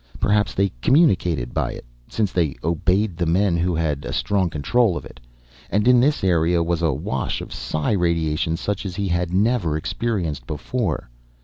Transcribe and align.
Perhaps 0.19 0.55
they 0.55 0.71
communicated 0.81 1.53
by 1.53 1.73
it, 1.73 1.85
since 2.09 2.31
they 2.31 2.55
obeyed 2.63 3.17
the 3.17 3.27
men 3.27 3.55
who 3.55 3.75
had 3.75 4.03
a 4.03 4.11
strong 4.11 4.49
control 4.49 4.97
of 4.97 5.05
it. 5.05 5.19
And 5.69 5.87
in 5.87 5.99
this 5.99 6.23
area 6.23 6.63
was 6.63 6.81
a 6.81 6.91
wash 6.91 7.39
of 7.39 7.53
psi 7.53 7.91
radiation 7.91 8.57
such 8.57 8.83
as 8.83 8.95
he 8.95 9.07
had 9.09 9.31
never 9.31 9.77
experienced 9.77 10.47
before. 10.47 11.07